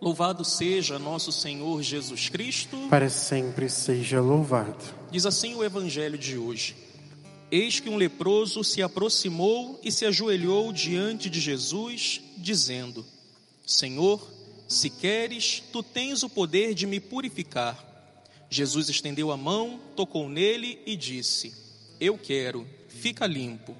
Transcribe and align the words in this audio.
Louvado 0.00 0.46
seja 0.46 0.98
nosso 0.98 1.30
Senhor 1.30 1.82
Jesus 1.82 2.30
Cristo. 2.30 2.74
Para 2.88 3.10
sempre 3.10 3.68
seja 3.68 4.18
louvado. 4.18 4.82
Diz 5.10 5.26
assim 5.26 5.54
o 5.54 5.62
Evangelho 5.62 6.16
de 6.16 6.38
hoje: 6.38 6.74
Eis 7.50 7.80
que 7.80 7.88
um 7.90 7.98
leproso 7.98 8.64
se 8.64 8.80
aproximou 8.80 9.78
e 9.84 9.92
se 9.92 10.06
ajoelhou 10.06 10.72
diante 10.72 11.28
de 11.28 11.38
Jesus, 11.38 12.22
dizendo: 12.38 13.04
Senhor, 13.66 14.26
se 14.66 14.88
queres, 14.88 15.62
tu 15.70 15.82
tens 15.82 16.22
o 16.22 16.30
poder 16.30 16.72
de 16.72 16.86
me 16.86 16.98
purificar. 16.98 17.86
Jesus 18.48 18.88
estendeu 18.88 19.30
a 19.30 19.36
mão, 19.36 19.78
tocou 19.94 20.30
nele 20.30 20.80
e 20.86 20.96
disse: 20.96 21.52
Eu 22.00 22.16
quero, 22.16 22.66
fica 22.88 23.26
limpo. 23.26 23.76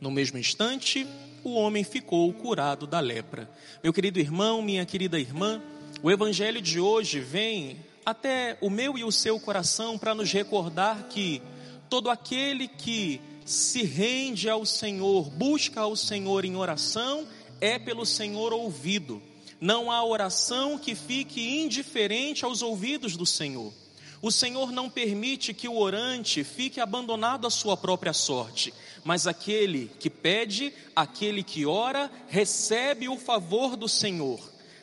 No 0.00 0.10
mesmo 0.10 0.38
instante, 0.38 1.06
o 1.48 1.54
homem 1.54 1.82
ficou 1.82 2.32
curado 2.32 2.86
da 2.86 3.00
lepra. 3.00 3.50
Meu 3.82 3.92
querido 3.92 4.20
irmão, 4.20 4.62
minha 4.62 4.84
querida 4.84 5.18
irmã, 5.18 5.62
o 6.02 6.10
evangelho 6.10 6.60
de 6.60 6.78
hoje 6.78 7.20
vem 7.20 7.78
até 8.04 8.56
o 8.60 8.70
meu 8.70 8.96
e 8.96 9.04
o 9.04 9.12
seu 9.12 9.40
coração 9.40 9.98
para 9.98 10.14
nos 10.14 10.32
recordar 10.32 11.08
que 11.08 11.42
todo 11.88 12.10
aquele 12.10 12.68
que 12.68 13.20
se 13.44 13.82
rende 13.82 14.48
ao 14.48 14.66
Senhor, 14.66 15.30
busca 15.30 15.80
ao 15.80 15.96
Senhor 15.96 16.44
em 16.44 16.54
oração, 16.54 17.26
é 17.60 17.78
pelo 17.78 18.04
Senhor 18.04 18.52
ouvido. 18.52 19.22
Não 19.60 19.90
há 19.90 20.04
oração 20.04 20.78
que 20.78 20.94
fique 20.94 21.60
indiferente 21.60 22.44
aos 22.44 22.62
ouvidos 22.62 23.16
do 23.16 23.26
Senhor. 23.26 23.72
O 24.20 24.32
Senhor 24.32 24.72
não 24.72 24.90
permite 24.90 25.54
que 25.54 25.68
o 25.68 25.78
orante 25.78 26.42
fique 26.42 26.80
abandonado 26.80 27.46
à 27.46 27.50
sua 27.50 27.76
própria 27.76 28.12
sorte, 28.12 28.74
mas 29.04 29.28
aquele 29.28 29.90
que 30.00 30.10
pede, 30.10 30.72
aquele 30.94 31.44
que 31.44 31.64
ora, 31.64 32.10
recebe 32.28 33.08
o 33.08 33.16
favor 33.16 33.76
do 33.76 33.88
Senhor. 33.88 34.40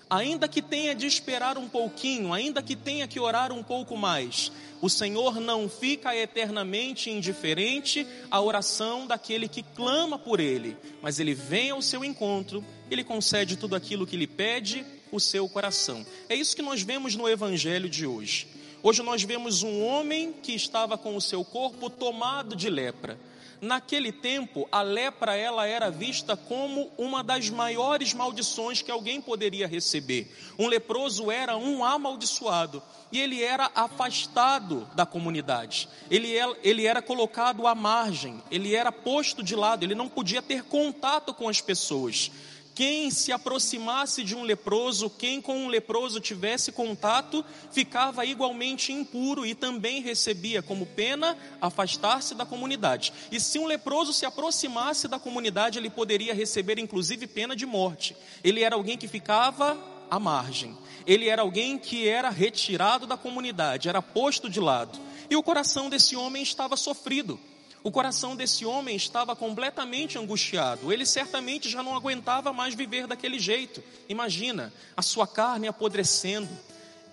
Ainda 0.09 0.47
que 0.47 0.61
tenha 0.61 0.95
de 0.95 1.05
esperar 1.05 1.57
um 1.57 1.67
pouquinho, 1.67 2.31
ainda 2.31 2.61
que 2.61 2.75
tenha 2.75 3.07
que 3.07 3.19
orar 3.19 3.51
um 3.51 3.61
pouco 3.61 3.97
mais, 3.97 4.51
o 4.81 4.89
Senhor 4.89 5.41
não 5.41 5.67
fica 5.67 6.15
eternamente 6.15 7.09
indiferente 7.09 8.07
à 8.31 8.39
oração 8.39 9.05
daquele 9.05 9.49
que 9.49 9.63
clama 9.63 10.17
por 10.17 10.39
Ele, 10.39 10.77
mas 11.01 11.19
Ele 11.19 11.33
vem 11.33 11.71
ao 11.71 11.81
seu 11.81 12.05
encontro, 12.05 12.63
Ele 12.89 13.03
concede 13.03 13.57
tudo 13.57 13.75
aquilo 13.75 14.07
que 14.07 14.15
lhe 14.15 14.27
pede, 14.27 14.85
o 15.11 15.19
seu 15.19 15.49
coração. 15.49 16.05
É 16.29 16.35
isso 16.35 16.55
que 16.55 16.61
nós 16.61 16.81
vemos 16.81 17.15
no 17.15 17.27
Evangelho 17.27 17.89
de 17.89 18.05
hoje. 18.05 18.54
Hoje 18.85 19.01
nós 19.01 19.23
vemos 19.23 19.63
um 19.63 19.83
homem 19.83 20.31
que 20.31 20.53
estava 20.53 20.95
com 20.95 21.15
o 21.15 21.21
seu 21.21 21.43
corpo 21.43 21.89
tomado 21.89 22.55
de 22.55 22.69
lepra. 22.69 23.19
Naquele 23.59 24.11
tempo, 24.11 24.69
a 24.71 24.83
lepra 24.83 25.35
ela 25.35 25.65
era 25.65 25.89
vista 25.89 26.37
como 26.37 26.91
uma 26.95 27.23
das 27.23 27.49
maiores 27.49 28.13
maldições 28.13 28.83
que 28.83 28.91
alguém 28.91 29.19
poderia 29.19 29.67
receber. 29.67 30.31
Um 30.59 30.67
leproso 30.67 31.31
era 31.31 31.57
um 31.57 31.83
amaldiçoado 31.83 32.83
e 33.11 33.19
ele 33.19 33.41
era 33.41 33.71
afastado 33.73 34.87
da 34.93 35.03
comunidade. 35.03 35.89
Ele, 36.11 36.37
é, 36.37 36.55
ele 36.61 36.85
era 36.85 37.01
colocado 37.01 37.65
à 37.65 37.73
margem, 37.73 38.39
ele 38.51 38.75
era 38.75 38.91
posto 38.91 39.41
de 39.41 39.55
lado, 39.55 39.83
ele 39.83 39.95
não 39.95 40.07
podia 40.07 40.43
ter 40.43 40.63
contato 40.63 41.33
com 41.33 41.49
as 41.49 41.59
pessoas. 41.59 42.29
Quem 42.75 43.09
se 43.09 43.31
aproximasse 43.31 44.21
de 44.21 44.35
um 44.35 44.43
leproso, 44.43 45.09
quem 45.09 45.41
com 45.41 45.57
um 45.63 45.69
leproso 45.69 46.19
tivesse 46.19 46.73
contato, 46.73 47.43
ficava 47.71 48.25
igualmente 48.25 48.91
impuro 48.91 49.45
e 49.45 49.55
também 49.55 50.01
recebia 50.01 50.61
como 50.61 50.85
pena 50.85 51.37
afastar-se 51.61 52.35
da 52.35 52.45
comunidade. 52.45 53.13
E 53.31 53.39
se 53.39 53.57
um 53.57 53.65
leproso 53.65 54.11
se 54.11 54.25
aproximasse 54.25 55.07
da 55.07 55.17
comunidade, 55.17 55.79
ele 55.79 55.89
poderia 55.89 56.33
receber 56.33 56.77
inclusive 56.77 57.27
pena 57.27 57.55
de 57.55 57.65
morte. 57.65 58.13
Ele 58.43 58.61
era 58.61 58.75
alguém 58.75 58.97
que 58.97 59.07
ficava 59.07 59.81
à 60.11 60.19
margem. 60.19 60.77
Ele 61.07 61.29
era 61.29 61.43
alguém 61.43 61.77
que 61.77 62.09
era 62.09 62.29
retirado 62.29 63.07
da 63.07 63.15
comunidade, 63.15 63.87
era 63.87 64.01
posto 64.01 64.49
de 64.49 64.59
lado. 64.59 64.99
E 65.29 65.35
o 65.37 65.43
coração 65.43 65.89
desse 65.89 66.17
homem 66.17 66.43
estava 66.43 66.75
sofrido. 66.75 67.39
O 67.85 67.91
coração 67.91 68.35
desse 68.35 68.65
homem 68.65 68.95
estava 68.95 69.35
completamente 69.35 70.17
angustiado. 70.17 70.91
Ele 70.91 71.05
certamente 71.05 71.69
já 71.69 71.83
não 71.83 71.95
aguentava 71.95 72.51
mais 72.51 72.73
viver 72.73 73.05
daquele 73.05 73.37
jeito. 73.37 73.83
Imagina 74.09 74.73
a 74.97 75.03
sua 75.03 75.27
carne 75.27 75.67
apodrecendo, 75.67 76.49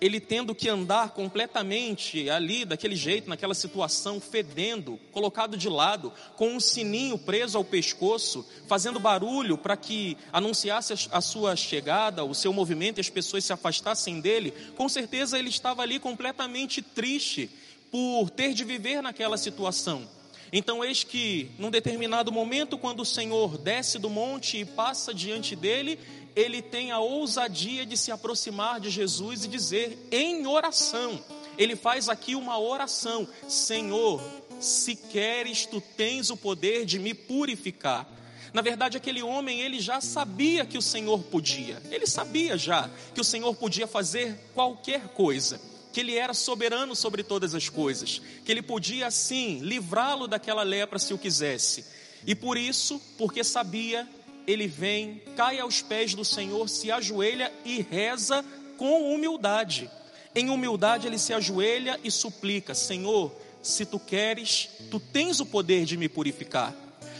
ele 0.01 0.19
tendo 0.19 0.55
que 0.55 0.67
andar 0.67 1.11
completamente 1.11 2.27
ali, 2.27 2.65
daquele 2.65 2.95
jeito, 2.95 3.29
naquela 3.29 3.53
situação, 3.53 4.19
fedendo, 4.19 4.99
colocado 5.11 5.55
de 5.55 5.69
lado, 5.69 6.11
com 6.35 6.55
um 6.55 6.59
sininho 6.59 7.19
preso 7.19 7.55
ao 7.55 7.63
pescoço, 7.63 8.43
fazendo 8.67 8.99
barulho 8.99 9.59
para 9.59 9.77
que 9.77 10.17
anunciasse 10.31 11.07
a 11.11 11.21
sua 11.21 11.55
chegada, 11.55 12.25
o 12.25 12.33
seu 12.33 12.51
movimento 12.51 12.97
e 12.97 13.01
as 13.01 13.11
pessoas 13.11 13.45
se 13.45 13.53
afastassem 13.53 14.19
dele. 14.19 14.51
Com 14.75 14.89
certeza 14.89 15.37
ele 15.37 15.49
estava 15.49 15.83
ali 15.83 15.99
completamente 15.99 16.81
triste 16.81 17.47
por 17.91 18.31
ter 18.31 18.55
de 18.55 18.63
viver 18.63 19.03
naquela 19.03 19.37
situação. 19.37 20.09
Então, 20.55 20.85
eis 20.85 21.03
que, 21.03 21.49
num 21.57 21.71
determinado 21.71 22.31
momento, 22.31 22.77
quando 22.77 22.99
o 22.99 23.05
Senhor 23.05 23.57
desce 23.57 23.97
do 23.97 24.07
monte 24.07 24.59
e 24.59 24.65
passa 24.65 25.11
diante 25.11 25.55
dele, 25.55 25.97
ele 26.35 26.61
tem 26.61 26.91
a 26.91 26.99
ousadia 26.99 27.87
de 27.87 27.97
se 27.97 28.11
aproximar 28.11 28.79
de 28.79 28.91
Jesus 28.91 29.45
e 29.45 29.47
dizer 29.47 29.97
em 30.11 30.45
oração. 30.45 31.19
Ele 31.57 31.75
faz 31.75 32.07
aqui 32.07 32.35
uma 32.35 32.59
oração: 32.59 33.27
Senhor, 33.47 34.21
se 34.59 34.95
queres, 34.95 35.65
tu 35.65 35.81
tens 35.81 36.29
o 36.29 36.37
poder 36.37 36.85
de 36.85 36.99
me 36.99 37.15
purificar. 37.15 38.07
Na 38.53 38.61
verdade, 38.61 38.95
aquele 38.95 39.23
homem, 39.23 39.59
ele 39.59 39.79
já 39.79 39.99
sabia 40.01 40.67
que 40.67 40.77
o 40.77 40.83
Senhor 40.83 41.23
podia. 41.23 41.81
Ele 41.89 42.05
sabia 42.05 42.59
já 42.59 42.91
que 43.15 43.19
o 43.21 43.23
Senhor 43.23 43.55
podia 43.55 43.87
fazer 43.87 44.37
qualquer 44.53 45.07
coisa 45.07 45.72
que 45.93 45.99
ele 45.99 46.17
era 46.17 46.33
soberano 46.33 46.95
sobre 46.95 47.21
todas 47.21 47.53
as 47.53 47.69
coisas, 47.69 48.19
que 48.43 48.51
ele 48.51 48.63
podia 48.63 49.11
sim 49.11 49.59
livrá-lo 49.59 50.27
daquela 50.27 50.63
lepra 50.63 50.97
se 50.97 51.13
o 51.13 51.17
quisesse. 51.19 51.85
E 52.25 52.33
por 52.33 52.57
isso, 52.57 52.99
porque 53.15 53.43
sabia, 53.43 54.09
ele 54.47 54.67
vem, 54.67 55.21
cai 55.35 55.59
aos 55.59 55.83
pés 55.83 56.15
do 56.15 56.25
Senhor, 56.25 56.67
se 56.67 56.91
ajoelha 56.91 57.53
e 57.63 57.81
reza 57.81 58.43
com 58.75 59.13
humildade. 59.13 59.89
Em 60.33 60.49
humildade 60.49 61.05
ele 61.05 61.19
se 61.19 61.31
ajoelha 61.31 61.99
e 62.03 62.09
suplica: 62.09 62.73
Senhor, 62.73 63.31
se 63.61 63.85
tu 63.85 63.99
queres, 63.99 64.69
tu 64.89 64.99
tens 64.99 65.39
o 65.39 65.45
poder 65.45 65.85
de 65.85 65.95
me 65.95 66.09
purificar. 66.09 66.73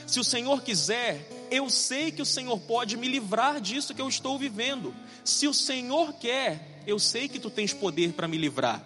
Se 0.07 0.19
o 0.19 0.23
Senhor 0.23 0.63
quiser, 0.63 1.42
eu 1.51 1.69
sei 1.69 2.11
que 2.11 2.21
o 2.21 2.25
Senhor 2.25 2.59
pode 2.59 2.97
me 2.97 3.07
livrar 3.07 3.61
disso 3.61 3.93
que 3.93 4.01
eu 4.01 4.07
estou 4.07 4.37
vivendo. 4.37 4.93
Se 5.23 5.47
o 5.47 5.53
Senhor 5.53 6.13
quer, 6.13 6.81
eu 6.85 6.99
sei 6.99 7.27
que 7.27 7.39
tu 7.39 7.49
tens 7.49 7.73
poder 7.73 8.13
para 8.13 8.27
me 8.27 8.37
livrar. 8.37 8.83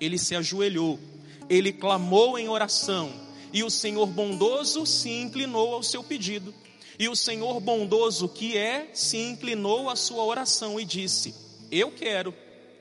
Ele 0.00 0.18
se 0.18 0.34
ajoelhou, 0.34 0.98
ele 1.48 1.72
clamou 1.72 2.38
em 2.38 2.48
oração, 2.48 3.12
e 3.52 3.62
o 3.62 3.70
Senhor 3.70 4.06
bondoso 4.06 4.84
se 4.84 5.10
inclinou 5.10 5.74
ao 5.74 5.82
seu 5.82 6.02
pedido. 6.02 6.52
E 6.98 7.08
o 7.08 7.16
Senhor 7.16 7.60
bondoso 7.60 8.28
que 8.28 8.56
é, 8.56 8.88
se 8.92 9.16
inclinou 9.16 9.90
à 9.90 9.96
sua 9.96 10.24
oração 10.24 10.78
e 10.78 10.84
disse: 10.84 11.34
Eu 11.70 11.90
quero. 11.90 12.34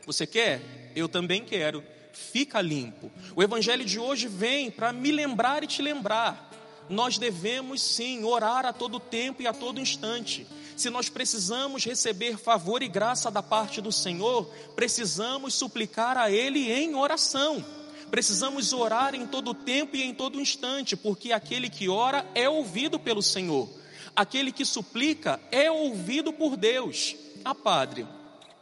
Você 0.05 0.27
quer? 0.27 0.91
Eu 0.95 1.09
também 1.09 1.43
quero. 1.43 1.83
Fica 2.11 2.61
limpo. 2.61 3.11
O 3.35 3.41
evangelho 3.41 3.83
de 3.83 3.99
hoje 3.99 4.27
vem 4.27 4.69
para 4.69 4.93
me 4.93 5.11
lembrar 5.11 5.63
e 5.63 5.67
te 5.67 5.81
lembrar. 5.81 6.51
Nós 6.89 7.17
devemos 7.17 7.81
sim 7.81 8.23
orar 8.23 8.65
a 8.65 8.73
todo 8.73 8.99
tempo 8.99 9.41
e 9.41 9.47
a 9.47 9.53
todo 9.53 9.79
instante. 9.79 10.45
Se 10.75 10.89
nós 10.89 11.09
precisamos 11.09 11.85
receber 11.85 12.37
favor 12.37 12.81
e 12.81 12.87
graça 12.87 13.29
da 13.29 13.43
parte 13.43 13.79
do 13.79 13.91
Senhor, 13.91 14.45
precisamos 14.75 15.53
suplicar 15.53 16.17
a 16.17 16.31
Ele 16.31 16.71
em 16.71 16.95
oração. 16.95 17.63
Precisamos 18.09 18.73
orar 18.73 19.15
em 19.15 19.25
todo 19.25 19.53
tempo 19.53 19.95
e 19.95 20.03
em 20.03 20.13
todo 20.13 20.39
instante, 20.39 20.95
porque 20.95 21.31
aquele 21.31 21.69
que 21.69 21.89
ora 21.89 22.25
é 22.35 22.47
ouvido 22.47 22.99
pelo 22.99 23.23
Senhor. 23.23 23.69
Aquele 24.15 24.51
que 24.51 24.65
suplica 24.65 25.39
é 25.51 25.71
ouvido 25.71 26.31
por 26.31 26.55
Deus. 26.55 27.15
Ah, 27.43 27.55
Padre, 27.55 28.05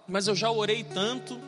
mas 0.07 0.27
eu 0.27 0.35
já 0.35 0.49
orei 0.49 0.83
tanto, 0.83 1.39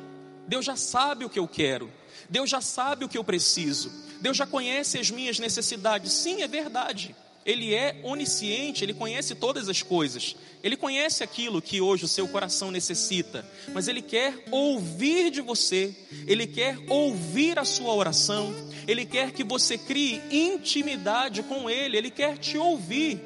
Deus 0.47 0.65
já 0.65 0.75
sabe 0.75 1.25
o 1.25 1.29
que 1.29 1.39
eu 1.39 1.47
quero, 1.47 1.91
Deus 2.29 2.49
já 2.49 2.61
sabe 2.61 3.05
o 3.05 3.09
que 3.09 3.17
eu 3.17 3.23
preciso, 3.23 3.91
Deus 4.21 4.37
já 4.37 4.45
conhece 4.45 4.97
as 4.97 5.11
minhas 5.11 5.39
necessidades. 5.39 6.11
Sim, 6.13 6.41
é 6.41 6.47
verdade. 6.47 7.15
Ele 7.45 7.73
é 7.73 7.99
onisciente, 8.03 8.83
ele 8.85 8.93
conhece 8.93 9.35
todas 9.35 9.67
as 9.67 9.81
coisas. 9.81 10.35
Ele 10.63 10.77
conhece 10.77 11.23
aquilo 11.23 11.61
que 11.61 11.81
hoje 11.81 12.05
o 12.05 12.07
seu 12.07 12.25
coração 12.25 12.71
necessita, 12.71 13.45
mas 13.73 13.89
ele 13.89 14.01
quer 14.01 14.45
ouvir 14.49 15.29
de 15.29 15.41
você, 15.41 15.93
ele 16.25 16.47
quer 16.47 16.77
ouvir 16.87 17.59
a 17.59 17.65
sua 17.65 17.93
oração, 17.93 18.53
ele 18.87 19.05
quer 19.05 19.33
que 19.33 19.43
você 19.43 19.77
crie 19.77 20.21
intimidade 20.31 21.43
com 21.43 21.69
ele, 21.69 21.97
ele 21.97 22.09
quer 22.09 22.37
te 22.37 22.57
ouvir. 22.57 23.19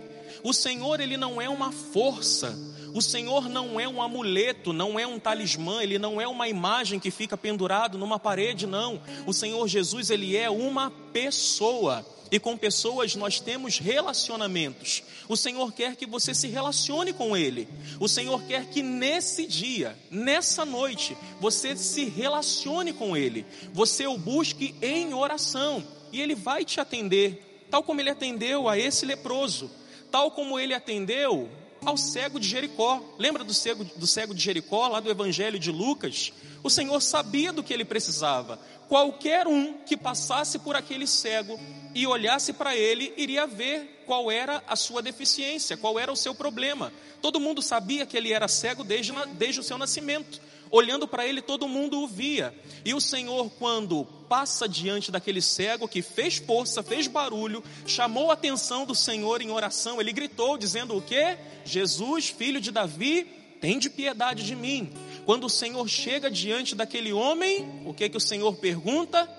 O 0.44 0.52
Senhor, 0.52 1.00
ele 1.00 1.16
não 1.16 1.40
é 1.40 1.48
uma 1.48 1.72
força, 1.72 2.58
O 2.94 3.01
Senhor 3.01 3.50
não 3.50 3.80
é 3.80 3.88
um 3.88 4.01
amuleto, 4.01 4.74
não 4.74 5.00
é 5.00 5.06
um 5.06 5.19
talismã, 5.19 5.81
ele 5.81 6.00
não 6.00 6.19
é 6.19 6.28
uma 6.28 6.48
imagem 6.48 7.00
que 7.00 7.12
fica 7.12 7.38
pendurado 7.38 7.98
numa 7.98 8.19
parede, 8.19 8.66
não. 8.66 9.01
O 9.25 9.34
Senhor 9.34 9.68
Jesus, 9.68 10.10
ele 10.10 10.36
é 10.36 10.50
uma 10.50 10.92
pessoa. 11.12 12.06
E 12.31 12.39
com 12.39 12.57
pessoas 12.57 13.16
nós 13.16 13.39
temos 13.39 13.80
relacionamentos. 13.80 15.04
O 15.30 15.38
Senhor 15.38 15.72
quer 15.72 15.95
que 15.95 16.06
você 16.06 16.34
se 16.34 16.48
relacione 16.48 17.13
com 17.13 17.38
Ele. 17.38 17.68
O 18.00 18.07
Senhor 18.07 18.44
quer 18.44 18.66
que 18.66 18.81
nesse 18.81 19.48
dia, 19.48 19.98
nessa 20.12 20.66
noite, 20.66 21.18
você 21.40 21.75
se 21.75 22.06
relacione 22.06 22.92
com 22.92 23.16
Ele. 23.16 23.45
Você 23.74 24.06
o 24.07 24.18
busque 24.18 24.75
em 24.81 25.13
oração. 25.13 25.83
E 26.12 26.22
Ele 26.22 26.36
vai 26.36 26.66
te 26.66 26.80
atender, 26.80 27.66
tal 27.69 27.83
como 27.83 28.01
Ele 28.01 28.10
atendeu 28.10 28.68
a 28.68 28.78
esse 28.78 29.06
leproso, 29.06 29.72
tal 30.12 30.31
como 30.31 30.60
Ele 30.60 30.74
atendeu 30.74 31.50
ao 31.86 31.98
cego 31.98 32.40
de 32.40 32.48
Jericó. 32.48 33.02
Lembra 33.18 33.44
do 33.44 33.54
cego, 33.54 33.84
do 33.84 34.08
cego 34.08 34.34
de 34.34 34.42
Jericó, 34.42 34.88
lá 34.88 35.00
do 35.00 35.10
Evangelho 35.10 35.60
de 35.60 35.72
Lucas? 35.72 36.34
O 36.64 36.70
Senhor 36.70 37.00
sabia 37.02 37.54
do 37.54 37.64
que 37.64 37.74
ele 37.74 37.86
precisava. 37.86 38.60
Qualquer 38.88 39.48
um 39.48 39.74
que 39.86 39.98
passasse 39.98 40.60
por 40.60 40.76
aquele 40.76 41.06
cego 41.06 41.60
e 41.94 42.08
olhasse 42.08 42.54
para 42.54 42.76
ele, 42.76 43.14
iria 43.18 43.46
ver 43.46 44.04
qual 44.06 44.32
era 44.32 44.64
a 44.68 44.76
sua 44.76 45.02
deficiência, 45.02 45.78
qual 45.78 46.00
era 46.00 46.12
o 46.12 46.16
seu 46.16 46.34
problema. 46.34 46.92
Todo 47.22 47.40
mundo 47.40 47.62
sabia 47.62 48.06
que 48.06 48.16
ele 48.16 48.32
era 48.32 48.48
cego 48.48 48.84
desde, 48.84 49.14
desde 49.34 49.60
o 49.60 49.64
seu 49.64 49.78
nascimento. 49.78 50.40
Olhando 50.72 51.08
para 51.08 51.25
ele, 51.25 51.42
todo 51.42 51.68
mundo 51.68 52.02
o 52.02 52.08
via. 52.08 52.54
E 52.84 52.94
o 52.94 53.02
Senhor, 53.02 53.50
quando 53.58 54.06
passa 54.28 54.68
diante 54.68 55.12
daquele 55.12 55.42
cego 55.42 55.88
que 55.88 56.02
fez 56.02 56.38
força, 56.38 56.84
fez 56.84 57.08
barulho, 57.08 57.64
chamou 57.86 58.30
a 58.30 58.34
atenção 58.34 58.86
do 58.86 58.94
Senhor 58.94 59.42
em 59.42 59.52
oração, 59.52 60.02
ele 60.02 60.12
gritou, 60.12 60.58
dizendo 60.58 60.96
o 60.96 61.02
que? 61.02 61.38
Jesus, 61.64 62.30
filho 62.30 62.60
de 62.60 62.72
Davi, 62.72 63.24
tem 63.60 63.80
de 63.80 63.90
piedade 63.90 64.44
de 64.44 64.56
mim. 64.56 64.92
Quando 65.25 65.46
o 65.46 65.50
Senhor 65.50 65.88
chega 65.88 66.30
diante 66.30 66.75
daquele 66.75 67.12
homem, 67.12 67.81
o 67.86 67.94
que 67.94 68.10
que 68.10 68.18
o 68.18 68.22
Senhor 68.22 68.56
pergunta? 68.56 69.30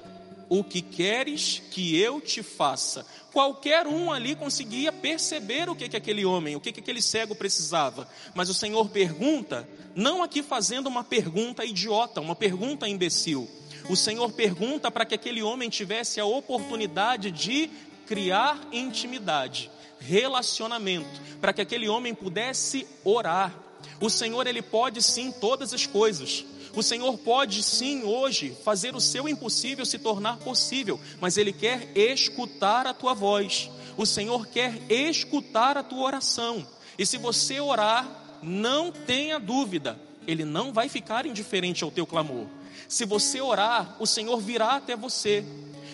O 0.49 0.65
que 0.65 0.81
queres 0.81 1.63
que 1.71 1.97
eu 2.01 2.21
te 2.21 2.43
faça? 2.43 3.07
Qualquer 3.33 3.87
um 3.87 4.11
ali 4.11 4.35
conseguia 4.35 4.91
perceber 4.91 5.69
o 5.69 5.77
que 5.77 5.89
que 5.89 5.97
aquele 5.97 6.25
homem, 6.25 6.57
o 6.57 6.61
que 6.61 6.73
que 6.73 6.81
aquele 6.81 7.03
cego 7.03 7.35
precisava. 7.35 8.09
Mas 8.35 8.49
o 8.49 8.55
Senhor 8.55 8.89
pergunta, 8.89 9.69
não 9.95 10.23
aqui 10.23 10.43
fazendo 10.43 10.87
uma 10.87 11.05
pergunta 11.05 11.65
idiota, 11.65 12.21
uma 12.21 12.35
pergunta 12.35 12.89
imbecil. 12.89 13.49
O 13.89 13.97
Senhor 13.97 14.33
pergunta 14.33 14.91
para 14.91 15.05
que 15.05 15.15
aquele 15.15 15.43
homem 15.43 15.69
tivesse 15.69 16.21
a 16.21 16.25
oportunidade 16.25 17.31
de 17.31 17.71
criar 18.07 18.59
intimidade, 18.73 19.71
relacionamento, 20.01 21.21
para 21.41 21.53
que 21.53 21.61
aquele 21.61 21.89
homem 21.89 22.15
pudesse 22.15 22.87
orar. 23.05 23.55
O 24.01 24.09
Senhor 24.09 24.47
ele 24.47 24.63
pode 24.63 25.03
sim 25.03 25.31
todas 25.31 25.75
as 25.75 25.87
coisas. 25.87 26.45
O 26.79 26.83
Senhor 26.83 27.19
pode 27.19 27.61
sim 27.61 28.05
hoje 28.05 28.57
fazer 28.65 28.95
o 28.95 29.01
seu 29.01 29.29
impossível 29.29 29.85
se 29.85 29.99
tornar 29.99 30.37
possível, 30.37 31.01
mas 31.21 31.37
Ele 31.37 31.53
quer 31.53 31.91
escutar 31.97 32.87
a 32.87 32.95
tua 32.95 33.15
voz. 33.15 33.69
O 33.97 34.07
Senhor 34.07 34.47
quer 34.47 34.81
escutar 34.89 35.77
a 35.77 35.83
tua 35.83 36.05
oração. 36.05 36.65
E 36.97 37.05
se 37.05 37.19
você 37.19 37.59
orar, 37.59 38.39
não 38.41 38.93
tenha 38.93 39.41
dúvida, 39.41 39.99
Ele 40.25 40.45
não 40.45 40.73
vai 40.73 40.89
ficar 40.89 41.27
indiferente 41.27 41.83
ao 41.83 41.91
teu 41.91 42.07
clamor. 42.07 42.47
Se 42.87 43.05
você 43.05 43.41
orar, 43.41 43.97
o 43.99 44.07
Senhor 44.07 44.39
virá 44.39 44.77
até 44.77 44.95
você. 44.95 45.45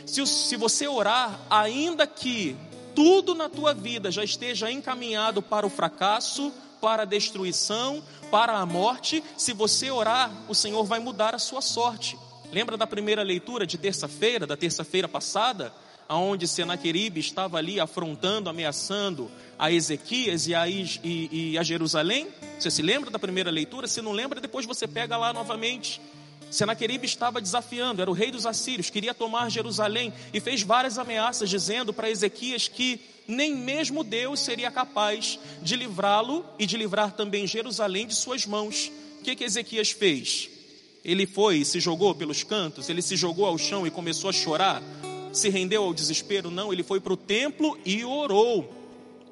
Se, 0.04 0.26
se 0.26 0.54
você 0.54 0.86
orar, 0.86 1.40
ainda 1.48 2.06
que 2.06 2.54
tudo 2.94 3.34
na 3.34 3.48
tua 3.48 3.72
vida 3.72 4.10
já 4.10 4.22
esteja 4.22 4.70
encaminhado 4.70 5.40
para 5.40 5.66
o 5.66 5.70
fracasso, 5.70 6.52
para 6.84 7.04
a 7.04 7.06
destruição, 7.06 8.02
para 8.30 8.58
a 8.58 8.66
morte, 8.66 9.24
se 9.38 9.54
você 9.54 9.90
orar, 9.90 10.30
o 10.50 10.54
Senhor 10.54 10.84
vai 10.84 11.00
mudar 11.00 11.34
a 11.34 11.38
sua 11.38 11.62
sorte. 11.62 12.18
Lembra 12.52 12.76
da 12.76 12.86
primeira 12.86 13.22
leitura 13.22 13.66
de 13.66 13.78
terça-feira, 13.78 14.46
da 14.46 14.54
terça-feira 14.54 15.08
passada, 15.08 15.72
aonde 16.06 16.46
Senaqueribe 16.46 17.20
estava 17.20 17.56
ali 17.56 17.80
afrontando, 17.80 18.50
ameaçando 18.50 19.30
a 19.58 19.72
Ezequias 19.72 20.46
e 20.46 20.54
a, 20.54 20.68
e, 20.68 21.30
e 21.32 21.56
a 21.56 21.62
Jerusalém? 21.62 22.28
Você 22.58 22.70
se 22.70 22.82
lembra 22.82 23.10
da 23.10 23.18
primeira 23.18 23.50
leitura? 23.50 23.86
Se 23.86 24.02
não 24.02 24.12
lembra, 24.12 24.38
depois 24.38 24.66
você 24.66 24.86
pega 24.86 25.16
lá 25.16 25.32
novamente. 25.32 26.02
Senaqueribe 26.54 27.04
estava 27.04 27.40
desafiando, 27.40 28.00
era 28.00 28.10
o 28.10 28.14
rei 28.14 28.30
dos 28.30 28.46
assírios, 28.46 28.88
queria 28.88 29.12
tomar 29.12 29.50
Jerusalém 29.50 30.12
e 30.32 30.40
fez 30.40 30.62
várias 30.62 30.98
ameaças, 30.98 31.50
dizendo 31.50 31.92
para 31.92 32.08
Ezequias 32.08 32.68
que 32.68 33.00
nem 33.26 33.56
mesmo 33.56 34.04
Deus 34.04 34.40
seria 34.40 34.70
capaz 34.70 35.38
de 35.60 35.74
livrá-lo 35.74 36.44
e 36.58 36.64
de 36.64 36.76
livrar 36.76 37.12
também 37.12 37.46
Jerusalém 37.46 38.06
de 38.06 38.14
suas 38.14 38.46
mãos. 38.46 38.92
O 39.18 39.24
que, 39.24 39.34
que 39.34 39.42
Ezequias 39.42 39.90
fez? 39.90 40.48
Ele 41.04 41.26
foi 41.26 41.58
e 41.58 41.64
se 41.64 41.80
jogou 41.80 42.14
pelos 42.14 42.44
cantos, 42.44 42.88
ele 42.88 43.02
se 43.02 43.16
jogou 43.16 43.46
ao 43.46 43.58
chão 43.58 43.84
e 43.84 43.90
começou 43.90 44.30
a 44.30 44.32
chorar, 44.32 44.80
se 45.32 45.48
rendeu 45.48 45.82
ao 45.82 45.92
desespero? 45.92 46.50
Não, 46.50 46.72
ele 46.72 46.84
foi 46.84 47.00
para 47.00 47.12
o 47.12 47.16
templo 47.16 47.76
e 47.84 48.04
orou. 48.04 48.72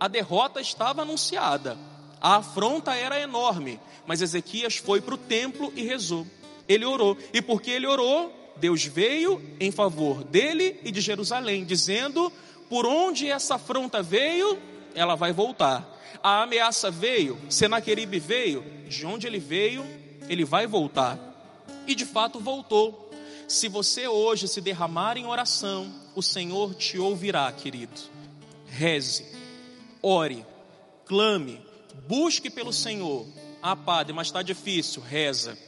A 0.00 0.08
derrota 0.08 0.60
estava 0.60 1.02
anunciada, 1.02 1.78
a 2.20 2.36
afronta 2.36 2.96
era 2.96 3.20
enorme, 3.20 3.78
mas 4.06 4.20
Ezequias 4.20 4.76
foi 4.76 5.00
para 5.00 5.14
o 5.14 5.18
templo 5.18 5.72
e 5.76 5.82
rezou. 5.82 6.26
Ele 6.72 6.84
orou, 6.84 7.16
e 7.32 7.42
porque 7.42 7.70
ele 7.70 7.86
orou, 7.86 8.32
Deus 8.56 8.84
veio 8.84 9.42
em 9.60 9.70
favor 9.70 10.24
dele 10.24 10.80
e 10.84 10.90
de 10.90 11.00
Jerusalém, 11.00 11.64
dizendo: 11.64 12.32
por 12.68 12.86
onde 12.86 13.28
essa 13.28 13.56
afronta 13.56 14.02
veio, 14.02 14.58
ela 14.94 15.14
vai 15.14 15.32
voltar. 15.32 16.00
A 16.22 16.42
ameaça 16.42 16.90
veio, 16.90 17.38
Senaqueribe 17.50 18.18
veio, 18.18 18.64
de 18.88 19.04
onde 19.04 19.26
ele 19.26 19.38
veio, 19.38 19.84
ele 20.28 20.44
vai 20.44 20.66
voltar. 20.66 21.18
E 21.86 21.94
de 21.94 22.06
fato 22.06 22.38
voltou. 22.38 23.10
Se 23.48 23.68
você 23.68 24.08
hoje 24.08 24.48
se 24.48 24.60
derramar 24.60 25.18
em 25.18 25.26
oração, 25.26 25.92
o 26.14 26.22
Senhor 26.22 26.74
te 26.74 26.98
ouvirá, 26.98 27.52
querido. 27.52 28.00
Reze, 28.66 29.26
ore, 30.00 30.46
clame, 31.04 31.60
busque 32.08 32.48
pelo 32.48 32.72
Senhor. 32.72 33.26
Ah, 33.62 33.76
padre, 33.76 34.12
mas 34.12 34.28
está 34.28 34.40
difícil, 34.42 35.02
reza. 35.02 35.58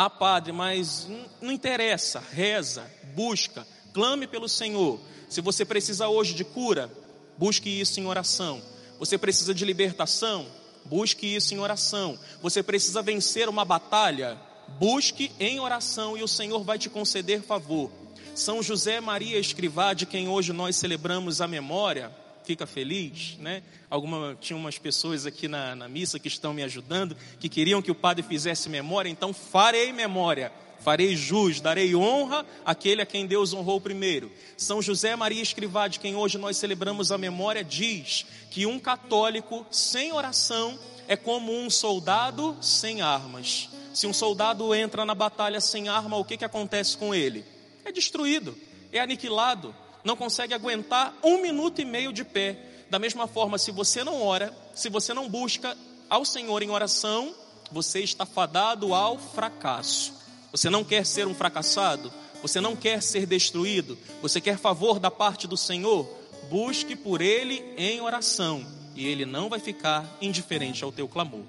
Ah, 0.00 0.08
padre, 0.08 0.52
mas 0.52 1.08
não 1.40 1.50
interessa, 1.50 2.22
reza, 2.30 2.88
busca, 3.16 3.66
clame 3.92 4.28
pelo 4.28 4.48
Senhor. 4.48 5.00
Se 5.28 5.40
você 5.40 5.64
precisa 5.64 6.06
hoje 6.06 6.34
de 6.34 6.44
cura, 6.44 6.88
busque 7.36 7.68
isso 7.68 7.98
em 7.98 8.06
oração. 8.06 8.62
Você 9.00 9.18
precisa 9.18 9.52
de 9.52 9.64
libertação, 9.64 10.46
busque 10.84 11.26
isso 11.26 11.52
em 11.52 11.58
oração. 11.58 12.16
Você 12.40 12.62
precisa 12.62 13.02
vencer 13.02 13.48
uma 13.48 13.64
batalha, 13.64 14.38
busque 14.78 15.32
em 15.40 15.58
oração 15.58 16.16
e 16.16 16.22
o 16.22 16.28
Senhor 16.28 16.62
vai 16.62 16.78
te 16.78 16.88
conceder 16.88 17.42
favor. 17.42 17.90
São 18.36 18.62
José 18.62 19.00
Maria 19.00 19.36
Escrivá, 19.36 19.94
de 19.94 20.06
quem 20.06 20.28
hoje 20.28 20.52
nós 20.52 20.76
celebramos 20.76 21.40
a 21.40 21.48
memória, 21.48 22.12
fica 22.48 22.66
feliz, 22.66 23.36
né? 23.40 23.62
Alguma, 23.90 24.34
tinha 24.40 24.56
umas 24.56 24.78
pessoas 24.78 25.26
aqui 25.26 25.46
na, 25.46 25.76
na 25.76 25.86
missa 25.86 26.18
que 26.18 26.28
estão 26.28 26.54
me 26.54 26.62
ajudando, 26.62 27.14
que 27.38 27.46
queriam 27.46 27.82
que 27.82 27.90
o 27.90 27.94
padre 27.94 28.22
fizesse 28.22 28.70
memória, 28.70 29.10
então 29.10 29.34
farei 29.34 29.92
memória 29.92 30.50
farei 30.80 31.16
jus, 31.16 31.60
darei 31.60 31.94
honra 31.94 32.46
àquele 32.64 33.02
a 33.02 33.06
quem 33.06 33.26
Deus 33.26 33.52
honrou 33.52 33.80
primeiro. 33.80 34.30
São 34.56 34.80
José 34.80 35.16
Maria 35.16 35.42
Escrivá, 35.42 35.88
de 35.88 35.98
quem 35.98 36.14
hoje 36.14 36.38
nós 36.38 36.56
celebramos 36.56 37.10
a 37.10 37.18
memória, 37.18 37.64
diz 37.64 38.24
que 38.48 38.64
um 38.64 38.78
católico 38.78 39.66
sem 39.72 40.12
oração 40.12 40.78
é 41.08 41.16
como 41.16 41.52
um 41.52 41.68
soldado 41.68 42.56
sem 42.62 43.02
armas. 43.02 43.68
Se 43.92 44.06
um 44.06 44.12
soldado 44.12 44.72
entra 44.72 45.04
na 45.04 45.16
batalha 45.16 45.60
sem 45.60 45.88
arma, 45.88 46.16
o 46.16 46.24
que, 46.24 46.36
que 46.36 46.44
acontece 46.44 46.96
com 46.96 47.12
ele? 47.12 47.44
É 47.84 47.90
destruído, 47.90 48.56
é 48.92 49.00
aniquilado, 49.00 49.74
não 50.04 50.16
consegue 50.16 50.54
aguentar 50.54 51.14
um 51.22 51.40
minuto 51.40 51.80
e 51.80 51.84
meio 51.84 52.12
de 52.12 52.24
pé. 52.24 52.56
Da 52.90 52.98
mesma 52.98 53.26
forma, 53.26 53.58
se 53.58 53.70
você 53.70 54.02
não 54.02 54.22
ora, 54.22 54.54
se 54.74 54.88
você 54.88 55.12
não 55.12 55.28
busca 55.28 55.76
ao 56.08 56.24
Senhor 56.24 56.62
em 56.62 56.70
oração, 56.70 57.34
você 57.70 58.00
está 58.00 58.24
fadado 58.24 58.94
ao 58.94 59.18
fracasso. 59.18 60.14
Você 60.50 60.70
não 60.70 60.82
quer 60.82 61.04
ser 61.04 61.26
um 61.26 61.34
fracassado? 61.34 62.12
Você 62.40 62.60
não 62.60 62.74
quer 62.74 63.02
ser 63.02 63.26
destruído? 63.26 63.98
Você 64.22 64.40
quer 64.40 64.56
favor 64.56 64.98
da 64.98 65.10
parte 65.10 65.46
do 65.46 65.56
Senhor? 65.56 66.08
Busque 66.48 66.96
por 66.96 67.20
Ele 67.20 67.62
em 67.76 68.00
oração 68.00 68.64
e 68.94 69.06
Ele 69.06 69.26
não 69.26 69.48
vai 69.48 69.58
ficar 69.58 70.06
indiferente 70.20 70.82
ao 70.82 70.92
teu 70.92 71.06
clamor. 71.06 71.44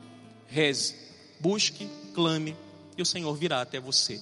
Reze, 0.47 0.95
busque, 1.39 1.87
clame 2.13 2.55
e 2.97 3.01
o 3.01 3.05
Senhor 3.05 3.33
virá 3.35 3.61
até 3.61 3.79
você. 3.79 4.21